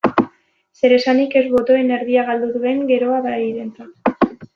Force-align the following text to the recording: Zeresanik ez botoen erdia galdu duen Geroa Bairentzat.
Zeresanik 0.79 1.35
ez 1.41 1.43
botoen 1.51 1.93
erdia 1.97 2.23
galdu 2.31 2.49
duen 2.55 2.81
Geroa 2.93 3.21
Bairentzat. 3.27 4.33